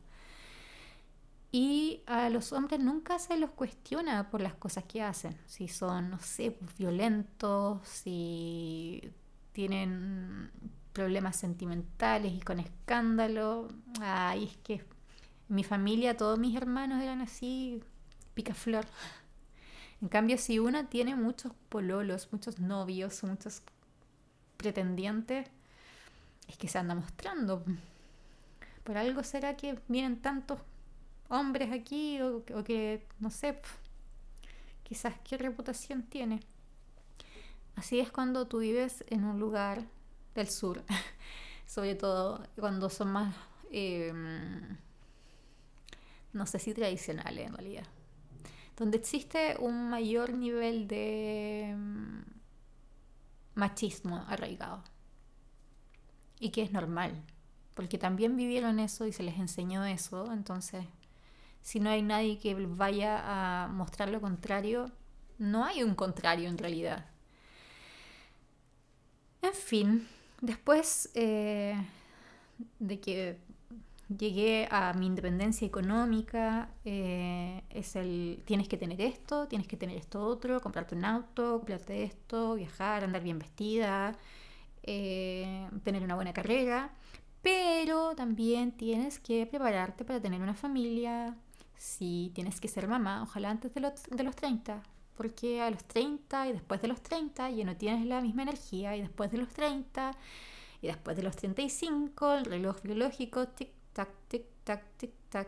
Y 1.51 2.03
a 2.05 2.29
los 2.29 2.53
hombres 2.53 2.79
nunca 2.79 3.17
se 3.17 3.37
los 3.37 3.49
cuestiona 3.51 4.29
por 4.29 4.41
las 4.41 4.53
cosas 4.53 4.83
que 4.83 5.01
hacen. 5.01 5.35
Si 5.47 5.67
son, 5.67 6.11
no 6.11 6.19
sé, 6.19 6.51
pues, 6.51 6.77
violentos, 6.77 7.87
si 7.87 9.11
tienen 9.51 10.51
problemas 10.93 11.35
sentimentales 11.37 12.33
y 12.33 12.39
con 12.41 12.59
escándalo. 12.59 13.69
Ay, 13.99 14.45
es 14.45 14.57
que 14.57 14.73
en 14.75 15.55
mi 15.55 15.63
familia 15.63 16.17
todos 16.17 16.37
mis 16.37 16.55
hermanos 16.55 17.01
eran 17.01 17.21
así, 17.21 17.81
picaflor. 18.35 18.85
En 20.01 20.07
cambio, 20.07 20.37
si 20.37 20.59
una 20.59 20.89
tiene 20.89 21.15
muchos 21.15 21.51
pololos, 21.67 22.29
muchos 22.31 22.59
novios, 22.59 23.23
muchos 23.23 23.63
pretendientes, 24.55 25.47
es 26.47 26.57
que 26.57 26.67
se 26.67 26.77
anda 26.77 26.95
mostrando. 26.95 27.63
Por 28.83 28.97
algo 28.97 29.23
será 29.23 29.57
que 29.57 29.79
vienen 29.87 30.21
tantos 30.21 30.59
hombres 31.29 31.71
aquí 31.71 32.19
o, 32.21 32.43
que, 32.63 33.07
no 33.19 33.29
sé, 33.29 33.61
quizás 34.83 35.15
qué 35.23 35.37
reputación 35.37 36.03
tiene. 36.03 36.41
Así 37.75 37.99
es 37.99 38.11
cuando 38.11 38.47
tú 38.47 38.59
vives 38.59 39.05
en 39.07 39.23
un 39.23 39.39
lugar 39.39 39.85
del 40.35 40.49
sur, 40.49 40.83
sobre 41.65 41.95
todo 41.95 42.45
cuando 42.57 42.89
son 42.89 43.11
más, 43.11 43.35
em, 43.71 44.77
no 46.33 46.45
sé 46.45 46.59
si 46.59 46.73
tradicionales 46.73 47.47
en 47.47 47.53
realidad, 47.53 47.85
donde 48.75 48.97
existe 48.97 49.55
un 49.59 49.89
mayor 49.89 50.33
nivel 50.33 50.87
de 50.87 51.69
em, 51.69 52.23
machismo 53.55 54.25
arraigado 54.27 54.83
y 56.39 56.49
que 56.49 56.63
es 56.63 56.71
normal, 56.71 57.21
porque 57.75 57.97
también 57.97 58.35
vivieron 58.35 58.79
eso 58.79 59.05
y 59.05 59.13
se 59.13 59.23
les 59.23 59.37
enseñó 59.37 59.85
eso, 59.85 60.31
entonces 60.33 60.85
si 61.61 61.79
no 61.79 61.89
hay 61.89 62.01
nadie 62.01 62.37
que 62.39 62.55
vaya 62.55 63.63
a 63.63 63.67
mostrar 63.67 64.09
lo 64.09 64.21
contrario, 64.21 64.91
no 65.37 65.65
hay 65.65 65.83
un 65.83 65.95
contrario 65.95 66.49
en 66.49 66.57
realidad. 66.57 67.05
En 69.41 69.53
fin, 69.53 70.07
después 70.41 71.09
eh, 71.13 71.75
de 72.79 72.99
que 72.99 73.37
llegué 74.17 74.67
a 74.71 74.93
mi 74.93 75.05
independencia 75.05 75.65
económica, 75.65 76.69
eh, 76.83 77.63
es 77.69 77.95
el 77.95 78.41
tienes 78.45 78.67
que 78.67 78.77
tener 78.77 78.99
esto, 79.01 79.47
tienes 79.47 79.67
que 79.67 79.77
tener 79.77 79.97
esto 79.97 80.21
otro, 80.25 80.59
comprarte 80.61 80.95
un 80.95 81.05
auto, 81.05 81.57
comprarte 81.59 82.03
esto, 82.03 82.55
viajar, 82.55 83.03
andar 83.03 83.23
bien 83.23 83.39
vestida, 83.39 84.15
eh, 84.83 85.69
tener 85.83 86.03
una 86.03 86.15
buena 86.15 86.33
carrera, 86.33 86.91
pero 87.41 88.15
también 88.15 88.71
tienes 88.73 89.19
que 89.19 89.45
prepararte 89.45 90.03
para 90.05 90.21
tener 90.21 90.41
una 90.41 90.53
familia, 90.55 91.35
si 91.79 92.31
tienes 92.35 92.59
que 92.59 92.67
ser 92.67 92.87
mamá, 92.89 93.23
ojalá 93.23 93.49
antes 93.49 93.73
de 93.73 93.79
los, 93.79 94.03
de 94.03 94.23
los 94.23 94.35
30, 94.35 94.83
porque 95.15 95.61
a 95.61 95.71
los 95.71 95.83
30 95.85 96.49
y 96.49 96.51
después 96.51 96.81
de 96.81 96.89
los 96.89 97.01
30 97.01 97.49
ya 97.51 97.65
no 97.65 97.75
tienes 97.77 98.05
la 98.05 98.19
misma 98.19 98.43
energía 98.43 98.97
y 98.97 99.01
después 99.01 99.31
de 99.31 99.37
los 99.37 99.47
30 99.47 100.11
y 100.81 100.87
después 100.87 101.15
de 101.15 101.23
los 101.23 101.37
35 101.37 102.33
el 102.33 102.45
reloj 102.45 102.81
biológico 102.83 103.47
tic 103.47 103.69
tac 103.93 104.09
tic 104.27 104.43
tac 104.65 104.83
tic 104.97 105.11
tac. 105.29 105.47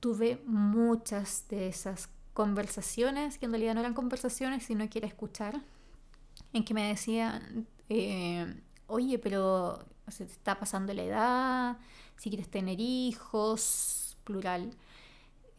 Tuve 0.00 0.42
muchas 0.46 1.46
de 1.48 1.68
esas 1.68 2.08
conversaciones 2.32 3.38
que 3.38 3.46
en 3.46 3.52
realidad 3.52 3.74
no 3.74 3.80
eran 3.80 3.94
conversaciones 3.94 4.64
sino 4.64 4.90
que 4.90 4.98
era 4.98 5.08
escuchar 5.08 5.62
en 6.52 6.64
que 6.64 6.74
me 6.74 6.88
decían 6.88 7.68
eh, 7.88 8.62
oye 8.88 9.18
pero 9.20 9.78
se 10.08 10.26
te 10.26 10.32
está 10.32 10.58
pasando 10.58 10.92
la 10.92 11.02
edad 11.02 11.78
si 12.16 12.30
quieres 12.30 12.50
tener 12.50 12.78
hijos 12.78 14.05
plural. 14.26 14.70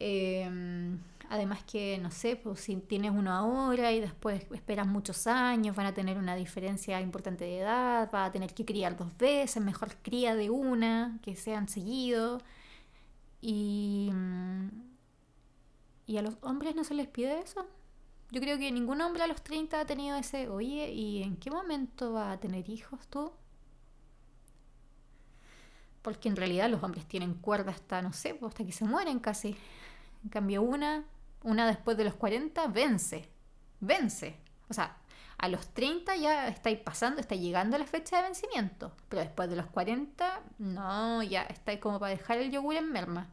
Em, 0.00 1.00
además 1.30 1.64
que, 1.64 1.98
no 1.98 2.10
sé, 2.10 2.36
pues 2.36 2.60
si 2.60 2.76
tienes 2.76 3.10
uno 3.12 3.32
ahora 3.32 3.92
y 3.92 4.00
después 4.00 4.44
esperas 4.52 4.86
muchos 4.86 5.26
años, 5.26 5.74
van 5.76 5.86
a 5.86 5.94
tener 5.94 6.18
una 6.18 6.36
diferencia 6.36 7.00
importante 7.00 7.44
de 7.44 7.58
edad, 7.60 8.10
va 8.14 8.26
a 8.26 8.32
tener 8.32 8.54
que 8.54 8.64
criar 8.64 8.96
dos 8.96 9.16
veces, 9.18 9.62
mejor 9.62 9.96
cría 10.02 10.36
de 10.36 10.50
una, 10.50 11.18
que 11.22 11.34
sean 11.36 11.68
seguido. 11.68 12.40
Y, 13.40 14.10
y 16.06 16.16
a 16.16 16.22
los 16.22 16.36
hombres 16.42 16.74
no 16.76 16.84
se 16.84 16.94
les 16.94 17.08
pide 17.08 17.40
eso. 17.40 17.66
Yo 18.30 18.40
creo 18.40 18.58
que 18.58 18.70
ningún 18.70 19.00
hombre 19.00 19.22
a 19.22 19.26
los 19.26 19.42
30 19.42 19.80
ha 19.80 19.86
tenido 19.86 20.16
ese, 20.16 20.48
oye, 20.48 20.92
¿y 20.92 21.22
en 21.22 21.36
qué 21.36 21.50
momento 21.50 22.12
va 22.12 22.32
a 22.32 22.40
tener 22.40 22.68
hijos 22.68 23.06
tú? 23.08 23.32
Porque 26.08 26.30
en 26.30 26.36
realidad 26.36 26.70
los 26.70 26.82
hombres 26.82 27.04
tienen 27.04 27.34
cuerda 27.34 27.70
hasta, 27.70 28.00
no 28.00 28.14
sé, 28.14 28.38
hasta 28.42 28.64
que 28.64 28.72
se 28.72 28.86
mueren 28.86 29.18
casi. 29.18 29.54
En 30.24 30.30
cambio, 30.30 30.62
una, 30.62 31.04
una 31.42 31.66
después 31.66 31.98
de 31.98 32.04
los 32.04 32.14
40, 32.14 32.66
vence, 32.68 33.28
vence. 33.80 34.34
O 34.70 34.72
sea, 34.72 34.96
a 35.36 35.48
los 35.48 35.66
30 35.74 36.16
ya 36.16 36.48
estáis 36.48 36.78
pasando, 36.78 37.20
está 37.20 37.34
llegando 37.34 37.76
la 37.76 37.84
fecha 37.84 38.16
de 38.16 38.22
vencimiento, 38.22 38.90
pero 39.10 39.20
después 39.20 39.50
de 39.50 39.56
los 39.56 39.66
40, 39.66 40.40
no, 40.60 41.22
ya 41.22 41.42
estáis 41.42 41.78
como 41.78 42.00
para 42.00 42.16
dejar 42.16 42.38
el 42.38 42.50
yogur 42.50 42.76
en 42.76 42.90
merma. 42.90 43.28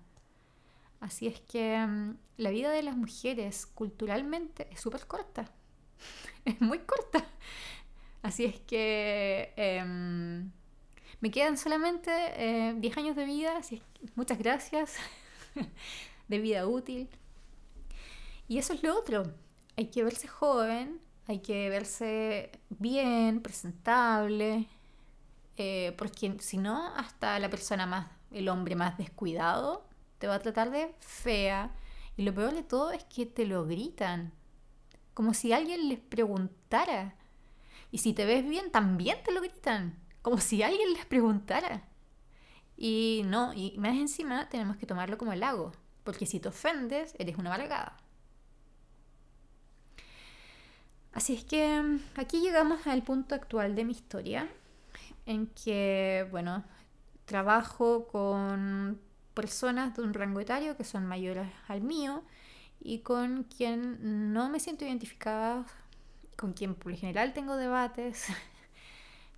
Así 0.99 1.27
es 1.27 1.39
que 1.39 1.77
mm, 1.77 2.17
la 2.35 2.49
vida 2.49 2.71
de 2.71 2.83
las 2.83 2.97
mujeres 2.97 3.67
culturalmente 3.67 4.67
es 4.69 4.81
súper 4.81 5.07
corta, 5.07 5.49
es 6.43 6.59
muy 6.59 6.79
corta. 6.79 7.23
Así 8.21 8.43
es 8.43 8.59
que... 8.59 9.53
Em, 9.55 10.51
me 11.21 11.31
quedan 11.31 11.57
solamente 11.57 12.11
10 12.77 12.97
eh, 12.97 12.99
años 12.99 13.15
de 13.15 13.25
vida, 13.25 13.57
así 13.57 13.81
muchas 14.15 14.37
gracias, 14.37 14.95
de 16.27 16.39
vida 16.39 16.67
útil. 16.67 17.09
Y 18.47 18.59
eso 18.59 18.73
es 18.73 18.83
lo 18.83 18.97
otro, 18.97 19.23
hay 19.75 19.87
que 19.87 20.03
verse 20.03 20.27
joven, 20.27 21.01
hay 21.27 21.39
que 21.39 21.69
verse 21.69 22.51
bien, 22.69 23.41
presentable, 23.41 24.67
eh, 25.57 25.95
porque 25.97 26.35
si 26.39 26.57
no, 26.57 26.93
hasta 26.95 27.39
la 27.39 27.49
persona 27.49 27.87
más, 27.87 28.07
el 28.31 28.49
hombre 28.49 28.75
más 28.75 28.97
descuidado, 28.97 29.87
te 30.19 30.27
va 30.27 30.35
a 30.35 30.39
tratar 30.39 30.69
de 30.69 30.93
fea. 30.99 31.71
Y 32.17 32.23
lo 32.23 32.33
peor 32.33 32.53
de 32.53 32.63
todo 32.63 32.91
es 32.91 33.03
que 33.05 33.25
te 33.25 33.45
lo 33.45 33.65
gritan, 33.65 34.31
como 35.13 35.33
si 35.33 35.53
alguien 35.53 35.89
les 35.89 35.99
preguntara. 35.99 37.15
Y 37.91 37.97
si 37.99 38.13
te 38.13 38.25
ves 38.25 38.47
bien, 38.47 38.71
también 38.71 39.17
te 39.23 39.31
lo 39.31 39.41
gritan 39.41 40.04
como 40.25 40.39
si 40.39 40.63
alguien 40.63 40.91
les 40.93 41.05
preguntara. 41.05 41.83
Y 42.75 43.21
no, 43.25 43.53
y 43.53 43.75
más 43.77 43.95
encima 43.95 44.49
tenemos 44.49 44.75
que 44.75 44.87
tomarlo 44.87 45.19
como 45.19 45.33
el 45.33 45.41
lago, 45.41 45.71
porque 46.03 46.25
si 46.25 46.39
te 46.39 46.49
ofendes, 46.49 47.13
eres 47.19 47.37
una 47.37 47.53
amargada. 47.53 47.95
Así 51.13 51.35
es 51.35 51.43
que 51.43 51.79
mm, 51.79 51.99
aquí 52.15 52.41
llegamos 52.41 52.87
al 52.87 53.03
punto 53.03 53.35
actual 53.35 53.75
de 53.75 53.85
mi 53.85 53.91
historia, 53.91 54.49
en 55.27 55.45
que, 55.45 56.27
bueno, 56.31 56.63
trabajo 57.25 58.07
con 58.07 58.99
personas 59.35 59.95
de 59.95 60.01
un 60.01 60.15
rango 60.15 60.39
etario 60.39 60.75
que 60.75 60.85
son 60.85 61.05
mayores 61.05 61.47
al 61.67 61.81
mío 61.81 62.23
y 62.79 63.01
con 63.01 63.43
quien 63.43 64.33
no 64.33 64.49
me 64.49 64.59
siento 64.59 64.85
identificada, 64.85 65.67
con 66.35 66.53
quien 66.53 66.73
por 66.73 66.93
lo 66.93 66.97
general 66.97 67.31
tengo 67.33 67.57
debates, 67.57 68.25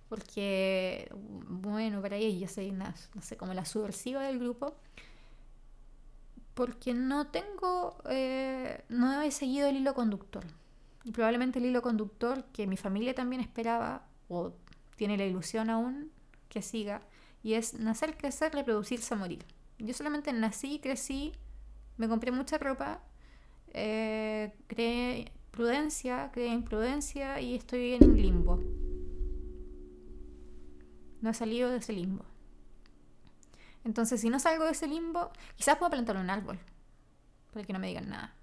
porque, 0.08 1.10
bueno, 1.14 2.00
para 2.00 2.16
ella 2.16 2.46
yo 2.46 2.48
soy 2.48 2.72
no 2.72 2.94
sé, 3.20 3.36
como 3.36 3.52
la 3.52 3.64
subversiva 3.64 4.22
del 4.22 4.38
grupo, 4.38 4.74
porque 6.54 6.94
no 6.94 7.28
tengo, 7.28 7.98
eh, 8.08 8.84
no 8.88 9.20
he 9.20 9.30
seguido 9.30 9.68
el 9.68 9.76
hilo 9.76 9.94
conductor. 9.94 10.44
Y 11.04 11.12
probablemente 11.12 11.58
el 11.58 11.66
hilo 11.66 11.82
conductor 11.82 12.44
que 12.52 12.66
mi 12.66 12.76
familia 12.76 13.14
también 13.14 13.40
esperaba, 13.40 14.06
o 14.28 14.52
tiene 14.96 15.16
la 15.16 15.24
ilusión 15.24 15.70
aún, 15.70 16.10
que 16.48 16.62
siga, 16.62 17.02
y 17.42 17.54
es 17.54 17.74
nacer, 17.74 18.16
crecer, 18.16 18.52
reproducirse, 18.52 19.14
morir. 19.14 19.44
Yo 19.78 19.94
solamente 19.94 20.32
nací, 20.32 20.80
crecí, 20.80 21.32
me 21.98 22.08
compré 22.08 22.32
mucha 22.32 22.58
ropa, 22.58 23.00
eh, 23.74 24.52
creé 24.66 25.30
prudencia, 25.50 26.30
creé 26.32 26.48
imprudencia 26.48 27.40
y 27.40 27.54
estoy 27.54 27.94
en 27.94 28.16
limbo 28.16 28.60
no 31.20 31.30
he 31.30 31.34
salido 31.34 31.70
de 31.70 31.78
ese 31.78 31.92
limbo. 31.92 32.24
Entonces, 33.84 34.20
si 34.20 34.30
no 34.30 34.38
salgo 34.38 34.64
de 34.64 34.72
ese 34.72 34.86
limbo, 34.86 35.30
quizás 35.56 35.76
puedo 35.78 35.90
plantar 35.90 36.16
un 36.16 36.30
árbol, 36.30 36.58
para 37.52 37.64
que 37.64 37.72
no 37.72 37.78
me 37.78 37.88
digan 37.88 38.08
nada. 38.08 38.34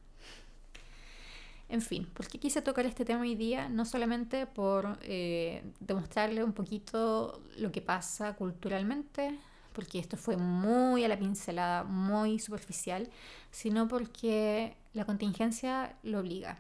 En 1.68 1.82
fin, 1.82 2.06
¿por 2.14 2.28
qué 2.28 2.40
quise 2.40 2.62
tocar 2.62 2.86
este 2.86 3.06
tema 3.06 3.22
hoy 3.22 3.36
día? 3.36 3.70
No 3.70 3.86
solamente 3.86 4.46
por 4.46 5.00
eh, 5.02 5.64
demostrarle 5.80 6.44
un 6.44 6.54
poquito 6.54 7.42
lo 7.58 7.72
que 7.72 7.82
pasa 7.82 8.36
culturalmente, 8.36 9.38
porque 9.74 10.00
esto 10.00 10.16
fue 10.16 10.38
muy 10.38 11.04
a 11.04 11.08
la 11.08 11.18
pincelada, 11.18 11.84
muy 11.84 12.40
superficial, 12.40 13.10
sino 13.52 13.88
porque 13.88 14.76
la 14.94 15.06
contingencia 15.06 15.96
lo 16.04 16.20
obliga. 16.20 16.60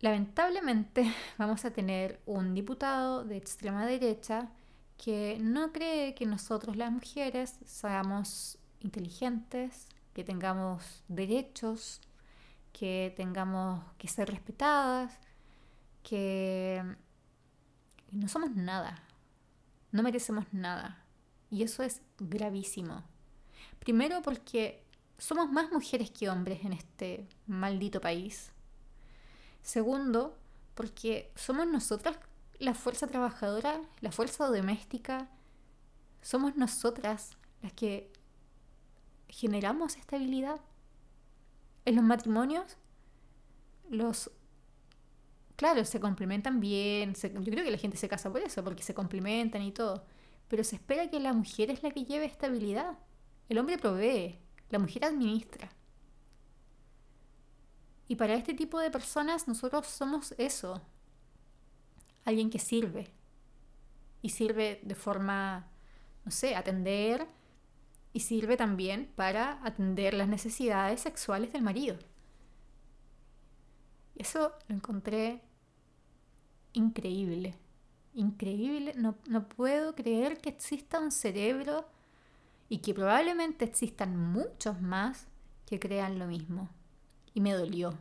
Lamentablemente 0.00 1.12
vamos 1.38 1.64
a 1.64 1.70
tener 1.70 2.20
un 2.26 2.54
diputado 2.54 3.24
de 3.24 3.36
extrema 3.36 3.86
derecha 3.86 4.50
que 5.02 5.38
no 5.40 5.72
cree 5.72 6.14
que 6.14 6.26
nosotros 6.26 6.76
las 6.76 6.92
mujeres 6.92 7.58
seamos 7.64 8.58
inteligentes, 8.80 9.86
que 10.12 10.24
tengamos 10.24 11.02
derechos, 11.08 12.02
que 12.74 13.14
tengamos 13.16 13.82
que 13.96 14.08
ser 14.08 14.28
respetadas, 14.28 15.18
que 16.02 16.84
no 18.10 18.28
somos 18.28 18.50
nada, 18.54 19.02
no 19.90 20.02
merecemos 20.02 20.44
nada. 20.52 21.02
Y 21.50 21.62
eso 21.62 21.82
es 21.82 22.02
gravísimo. 22.18 23.02
Primero 23.78 24.20
porque 24.20 24.84
somos 25.16 25.50
más 25.50 25.72
mujeres 25.72 26.10
que 26.10 26.28
hombres 26.28 26.62
en 26.62 26.74
este 26.74 27.26
maldito 27.46 28.02
país. 28.02 28.52
Segundo, 29.62 30.36
porque 30.74 31.32
somos 31.36 31.66
nosotras 31.66 32.18
la 32.60 32.74
fuerza 32.74 33.08
trabajadora, 33.08 33.80
la 34.00 34.12
fuerza 34.12 34.46
doméstica. 34.46 35.28
Somos 36.22 36.56
nosotras 36.56 37.36
las 37.62 37.72
que 37.72 38.12
generamos 39.28 39.96
estabilidad. 39.96 40.60
En 41.84 41.96
los 41.96 42.04
matrimonios, 42.04 42.76
los... 43.88 44.30
Claro, 45.56 45.84
se 45.84 45.98
complementan 45.98 46.60
bien. 46.60 47.14
yo 47.14 47.52
creo 47.52 47.64
que 47.64 47.70
la 47.70 47.78
gente 47.78 47.96
se 47.96 48.08
casa 48.08 48.30
por 48.30 48.40
eso, 48.40 48.62
porque 48.62 48.82
se 48.82 48.94
complementan 48.94 49.62
y 49.62 49.72
todo 49.72 50.04
pero 50.50 50.64
se 50.64 50.74
espera 50.74 51.08
que 51.08 51.20
la 51.20 51.32
mujer 51.32 51.70
es 51.70 51.84
la 51.84 51.92
que 51.92 52.04
lleve 52.04 52.24
estabilidad. 52.24 52.98
El 53.48 53.58
hombre 53.58 53.78
provee, 53.78 54.36
la 54.68 54.80
mujer 54.80 55.04
administra. 55.04 55.70
Y 58.08 58.16
para 58.16 58.34
este 58.34 58.52
tipo 58.52 58.80
de 58.80 58.90
personas 58.90 59.46
nosotros 59.46 59.86
somos 59.86 60.34
eso, 60.38 60.82
alguien 62.24 62.50
que 62.50 62.58
sirve. 62.58 63.08
Y 64.22 64.30
sirve 64.30 64.80
de 64.82 64.94
forma, 64.94 65.68
no 66.24 66.30
sé, 66.30 66.54
atender 66.54 67.26
y 68.12 68.20
sirve 68.20 68.56
también 68.56 69.10
para 69.16 69.64
atender 69.64 70.14
las 70.14 70.28
necesidades 70.28 71.00
sexuales 71.00 71.52
del 71.52 71.62
marido. 71.62 71.96
Eso 74.16 74.52
lo 74.68 74.74
encontré 74.74 75.40
increíble 76.72 77.56
increíble. 78.14 78.94
No, 78.96 79.48
puedo 79.48 79.94
creer 79.94 80.38
que 80.38 80.50
exista 80.50 81.00
un 81.00 81.10
cerebro 81.10 81.86
y 82.68 82.78
que 82.78 82.94
probablemente 82.94 83.64
existan 83.64 84.16
muchos 84.16 84.80
más 84.80 85.26
que 85.66 85.78
crean 85.78 86.18
lo 86.18 86.26
mismo. 86.26 86.68
Y 87.34 87.40
me 87.40 87.52
dolió. 87.52 87.94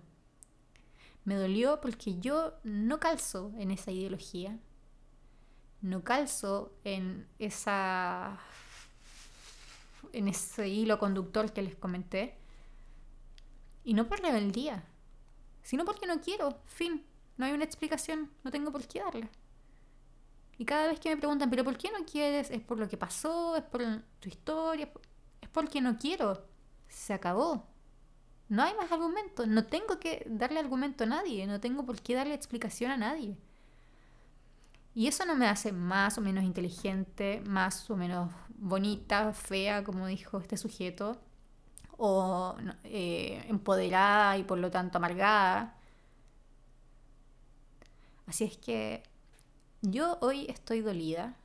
Me 1.25 1.35
dolió 1.35 1.81
porque 1.81 2.19
yo 2.19 2.53
no 2.63 2.99
calzo 2.99 3.51
en 3.57 3.71
esa 3.71 3.91
ideología. 3.91 4.57
No 5.81 6.03
calzo 6.03 6.73
en 6.83 7.27
esa 7.38 8.39
en 10.13 10.27
ese 10.27 10.67
hilo 10.67 10.97
conductor 10.99 11.51
que 11.53 11.61
les 11.61 11.75
comenté. 11.75 12.35
Y 13.83 13.93
no 13.93 14.07
por 14.07 14.21
rebeldía, 14.21 14.83
sino 15.61 15.85
porque 15.85 16.07
no 16.07 16.19
quiero. 16.21 16.61
Fin. 16.65 17.05
No 17.38 17.45
hay 17.45 17.53
una 17.53 17.63
explicación. 17.63 18.32
No 18.43 18.51
tengo 18.51 18.71
por 18.71 18.86
qué 18.88 18.99
darla. 18.99 19.29
Y 20.58 20.65
cada 20.65 20.88
vez 20.88 20.99
que 20.99 21.10
me 21.10 21.17
preguntan, 21.17 21.49
¿pero 21.49 21.63
por 21.63 21.77
qué 21.77 21.89
no 21.89 22.05
quieres? 22.05 22.51
¿Es 22.51 22.62
por 22.62 22.77
lo 22.77 22.89
que 22.89 22.97
pasó? 22.97 23.55
¿Es 23.55 23.63
por 23.63 23.82
tu 24.19 24.27
historia? 24.27 24.91
Es 25.39 25.49
porque 25.49 25.79
no 25.79 25.97
quiero. 25.97 26.45
Se 26.89 27.13
acabó. 27.13 27.68
No 28.49 28.63
hay 28.63 28.73
más 28.75 28.91
argumentos. 28.91 29.47
No 29.47 29.65
tengo 29.65 29.99
que 29.99 30.25
darle 30.29 30.59
argumento 30.59 31.03
a 31.03 31.07
nadie. 31.07 31.47
No 31.47 31.59
tengo 31.59 31.85
por 31.85 32.01
qué 32.01 32.15
darle 32.15 32.33
explicación 32.33 32.91
a 32.91 32.97
nadie. 32.97 33.38
Y 34.95 35.07
eso 35.07 35.25
no 35.25 35.35
me 35.35 35.47
hace 35.47 35.71
más 35.71 36.17
o 36.17 36.21
menos 36.21 36.43
inteligente, 36.43 37.41
más 37.45 37.89
o 37.89 37.95
menos 37.95 38.31
bonita, 38.49 39.31
fea, 39.33 39.83
como 39.83 40.07
dijo 40.07 40.39
este 40.39 40.57
sujeto, 40.57 41.21
o 41.97 42.55
eh, 42.83 43.45
empoderada 43.47 44.38
y 44.38 44.43
por 44.43 44.57
lo 44.57 44.71
tanto 44.71 44.97
amargada. 44.97 45.77
Así 48.25 48.43
es 48.43 48.57
que 48.57 49.03
yo 49.81 50.17
hoy 50.21 50.45
estoy 50.49 50.81
dolida, 50.81 51.35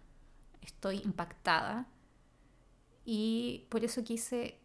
estoy 0.60 0.98
impactada 1.04 1.86
y 3.04 3.66
por 3.68 3.84
eso 3.84 4.02
quise 4.04 4.58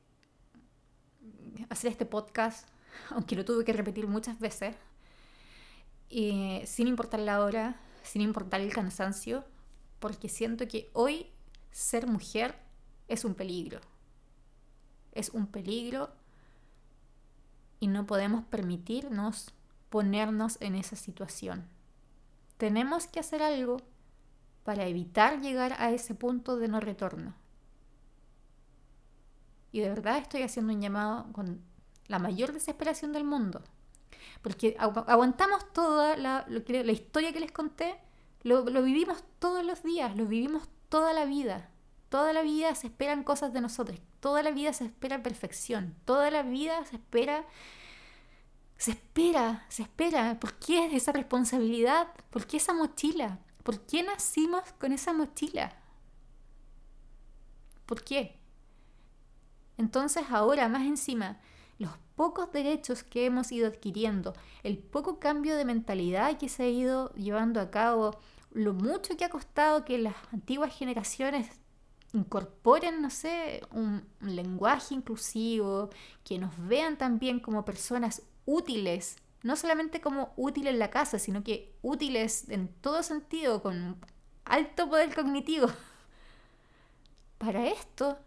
hacer 1.70 1.92
este 1.92 2.06
podcast, 2.06 2.68
aunque 3.10 3.36
lo 3.36 3.46
tuve 3.46 3.66
que 3.66 3.74
repetir 3.74 4.08
muchas 4.08 4.40
veces, 4.40 4.76
sin 6.10 6.88
importar 6.88 7.20
la 7.20 7.44
hora, 7.44 7.80
sin 8.04 8.22
importar 8.22 8.62
el 8.62 8.74
cansancio, 8.74 9.44
porque 10.00 10.30
siento 10.30 10.68
que 10.68 10.90
hoy 10.94 11.28
ser 11.72 12.08
mujer 12.08 12.56
es 13.08 13.26
un 13.26 13.36
peligro. 13.36 13.82
Es 15.12 15.30
un 15.30 15.48
peligro 15.48 16.12
y 17.80 17.88
no 17.88 18.06
podemos 18.06 18.46
permitirnos 18.46 19.54
ponernos 19.90 20.58
en 20.62 20.76
esa 20.76 20.96
situación 20.96 21.68
tenemos 22.60 23.08
que 23.08 23.22
hacer 23.22 23.42
algo 23.42 23.78
para 24.66 24.86
evitar 24.86 25.40
llegar 25.40 25.78
a 25.80 25.92
ese 25.92 26.14
punto 26.14 26.58
de 26.58 26.68
no 26.68 26.82
retorno. 26.82 27.34
Y 29.72 29.82
de 29.82 29.90
verdad 29.90 30.18
estoy 30.18 30.44
haciendo 30.44 30.74
un 30.74 30.82
llamado 30.82 31.32
con 31.34 31.62
la 32.08 32.20
mayor 32.20 32.54
desesperación 32.54 33.14
del 33.14 33.24
mundo. 33.24 33.62
Porque 34.42 34.76
aguantamos 34.80 35.72
toda 35.74 36.18
la, 36.18 36.46
la 36.48 36.92
historia 36.92 37.34
que 37.34 37.40
les 37.40 37.52
conté, 37.52 38.00
lo, 38.44 38.64
lo 38.66 38.82
vivimos 38.82 39.24
todos 39.40 39.66
los 39.66 39.84
días, 39.84 40.16
lo 40.16 40.26
vivimos 40.26 40.70
toda 40.90 41.14
la 41.14 41.26
vida. 41.26 41.70
Toda 42.10 42.34
la 42.34 42.42
vida 42.42 42.74
se 42.74 42.88
esperan 42.88 43.24
cosas 43.24 43.54
de 43.54 43.62
nosotros, 43.62 44.00
toda 44.20 44.42
la 44.42 44.50
vida 44.50 44.74
se 44.74 44.86
espera 44.86 45.22
perfección, 45.22 45.96
toda 46.06 46.32
la 46.32 46.42
vida 46.42 46.84
se 46.86 46.96
espera 46.96 47.46
se 48.80 48.92
espera, 48.92 49.66
se 49.68 49.84
espera. 49.84 50.40
¿Por 50.40 50.54
qué 50.54 50.86
es 50.86 50.94
esa 50.94 51.12
responsabilidad? 51.12 52.08
¿Por 52.30 52.48
qué 52.48 52.58
esa 52.58 52.74
mochila? 52.74 53.40
¿Por 53.62 53.82
qué 53.82 54.04
nacimos 54.04 54.64
con 54.80 54.94
esa 54.94 55.12
mochila? 55.12 55.76
¿Por 57.86 58.02
qué? 58.02 58.39
Entonces 59.80 60.26
ahora, 60.30 60.68
más 60.68 60.86
encima, 60.86 61.40
los 61.78 61.92
pocos 62.18 62.52
derechos 62.52 63.02
que 63.02 63.26
hemos 63.26 63.50
ido 63.50 63.66
adquiriendo, 63.66 64.34
el 64.62 64.78
poco 64.78 65.20
cambio 65.20 65.56
de 65.56 65.64
mentalidad 65.64 66.38
que 66.38 66.50
se 66.50 66.64
ha 66.64 66.68
ido 66.68 67.14
llevando 67.14 67.62
a 67.62 67.72
cabo, 67.72 68.20
lo 68.52 68.74
mucho 68.74 69.16
que 69.16 69.24
ha 69.24 69.30
costado 69.30 69.86
que 69.86 69.98
las 69.98 70.16
antiguas 70.34 70.78
generaciones 70.78 71.48
incorporen, 72.12 73.02
no 73.02 73.10
sé, 73.10 73.62
un, 73.72 74.04
lenguaje 74.20 74.96
inclusivo, 74.96 75.90
que 76.26 76.40
nos 76.40 76.52
vean 76.68 76.98
también 76.98 77.40
como 77.40 77.64
personas 77.64 78.24
útiles, 78.46 79.16
no 79.44 79.56
solamente 79.56 80.02
como 80.02 80.34
útiles 80.36 80.74
en 80.74 80.80
la 80.80 80.90
casa, 80.90 81.20
sino 81.20 81.42
que 81.42 81.74
útiles 81.82 82.50
en 82.50 82.68
todo 82.68 83.02
sentido, 83.02 83.64
con 83.64 83.96
alto 84.44 84.90
poder 84.90 85.16
cognitivo. 85.16 85.68
Para 87.38 87.66
esto, 87.68 88.20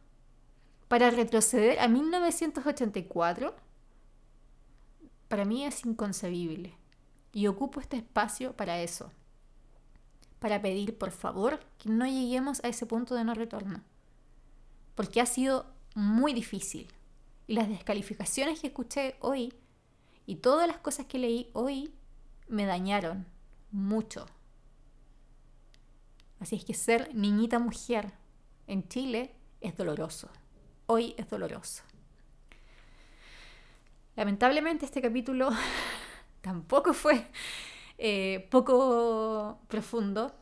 para 0.93 1.09
retroceder 1.09 1.81
a 1.81 1.89
1984, 1.89 3.57
para 5.27 5.47
mí 5.47 5.65
es 5.65 5.87
inconcebible. 5.87 6.77
Y 7.33 7.47
ocupo 7.47 7.81
este 7.81 7.97
espacio 7.97 8.55
para 8.55 8.79
eso. 8.83 9.11
Para 10.39 10.61
pedir, 10.61 10.99
por 10.99 11.11
favor, 11.11 11.61
que 11.79 11.89
no 11.89 12.05
lleguemos 12.05 12.63
a 12.63 12.69
ese 12.69 12.85
punto 12.85 13.15
de 13.15 13.25
no 13.25 13.33
retorno. 13.33 13.81
Porque 14.95 15.23
ha 15.23 15.25
sido 15.25 15.65
muy 15.95 16.35
difícil. 16.35 16.93
Y 17.47 17.55
las 17.55 17.71
descalificaciones 17.71 18.61
que 18.61 18.67
escuché 18.67 19.17
hoy 19.21 19.55
y 20.27 20.35
todas 20.35 20.69
las 20.69 20.77
cosas 20.77 21.07
que 21.07 21.17
leí 21.17 21.49
hoy 21.55 21.91
me 22.49 22.67
dañaron 22.67 23.25
mucho. 23.71 24.27
Así 26.39 26.57
es 26.57 26.67
que 26.67 26.75
ser 26.75 27.15
niñita 27.15 27.59
mujer 27.59 28.13
en 28.67 28.87
Chile 28.89 29.35
es 29.63 29.75
doloroso. 29.75 30.29
Hoy 30.95 31.15
es 31.17 31.27
doloroso. 31.31 31.83
Lamentablemente 34.15 34.85
este 34.85 35.01
capítulo 35.01 35.49
tampoco 36.43 36.93
fue 36.93 37.29
eh, 37.97 38.47
poco 38.51 39.59
profundo, 39.69 40.35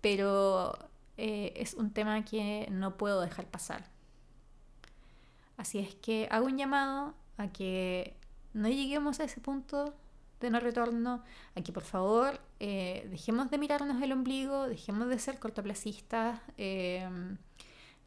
pero 0.00 0.72
eh, 1.18 1.52
es 1.56 1.74
un 1.74 1.92
tema 1.92 2.24
que 2.24 2.68
no 2.70 2.96
puedo 2.96 3.20
dejar 3.20 3.48
pasar. 3.48 3.84
Así 5.58 5.78
es 5.78 5.94
que 5.96 6.26
hago 6.30 6.46
un 6.46 6.56
llamado 6.56 7.12
a 7.36 7.48
que 7.48 8.16
no 8.54 8.70
lleguemos 8.70 9.20
a 9.20 9.24
ese 9.24 9.42
punto 9.42 9.94
de 10.40 10.48
no 10.48 10.58
retorno, 10.58 11.22
a 11.54 11.60
que 11.60 11.70
por 11.74 11.82
favor 11.82 12.40
eh, 12.60 13.06
dejemos 13.10 13.50
de 13.50 13.58
mirarnos 13.58 14.02
el 14.02 14.12
ombligo, 14.12 14.68
dejemos 14.68 15.08
de 15.08 15.18
ser 15.18 15.38
cortoplacistas, 15.38 16.40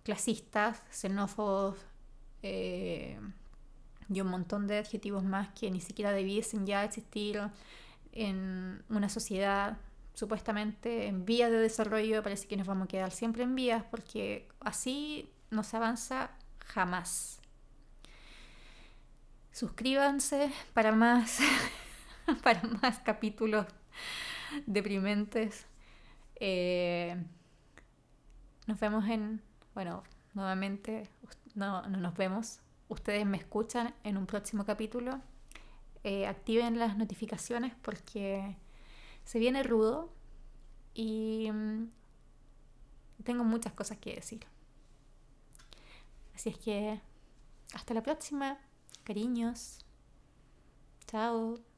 clasistas, 0.03 0.81
xenófobos 0.89 1.90
eh, 2.43 3.19
y 4.09 4.21
un 4.21 4.27
montón 4.27 4.67
de 4.67 4.79
adjetivos 4.79 5.23
más 5.23 5.49
que 5.49 5.71
ni 5.71 5.79
siquiera 5.79 6.11
debiesen 6.11 6.65
ya 6.65 6.83
existir 6.83 7.39
en 8.11 8.83
una 8.89 9.09
sociedad 9.09 9.77
supuestamente 10.13 11.07
en 11.07 11.25
vías 11.25 11.49
de 11.51 11.57
desarrollo. 11.57 12.21
Parece 12.23 12.47
que 12.47 12.57
nos 12.57 12.67
vamos 12.67 12.85
a 12.85 12.87
quedar 12.87 13.11
siempre 13.11 13.43
en 13.43 13.55
vías 13.55 13.83
porque 13.89 14.47
así 14.59 15.29
no 15.49 15.63
se 15.63 15.77
avanza 15.77 16.31
jamás. 16.65 17.39
Suscríbanse 19.51 20.51
para 20.73 20.91
más, 20.91 21.39
para 22.43 22.61
más 22.81 22.99
capítulos 22.99 23.65
deprimentes. 24.65 25.65
Eh, 26.35 27.15
nos 28.67 28.79
vemos 28.79 29.07
en, 29.07 29.41
bueno, 29.73 30.03
nuevamente, 30.33 31.09
no, 31.55 31.81
no, 31.83 31.97
nos 31.97 32.15
vemos. 32.15 32.59
Ustedes 32.89 33.25
me 33.25 33.37
escuchan 33.37 33.93
en 34.03 34.17
un 34.17 34.25
próximo 34.25 34.65
capítulo. 34.65 35.21
Eh, 36.03 36.27
activen 36.27 36.79
las 36.79 36.97
notificaciones 36.97 37.73
porque 37.81 38.57
se 39.23 39.39
viene 39.39 39.63
rudo 39.63 40.09
y 40.93 41.49
mm, 41.51 41.89
tengo 43.23 43.43
muchas 43.43 43.73
cosas 43.73 43.97
que 43.97 44.15
decir. 44.15 44.45
Así 46.35 46.49
es 46.49 46.57
que 46.57 46.99
hasta 47.73 47.93
la 47.93 48.03
próxima. 48.03 48.57
Cariños. 49.03 49.79
Chao. 51.07 51.70